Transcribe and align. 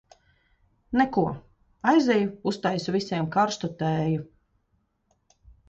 Neko, 1.01 1.23
aizeju 1.91 2.33
uztaisu 2.53 2.97
visiem 2.97 3.29
karstu 3.39 3.73
tēju. 3.85 4.27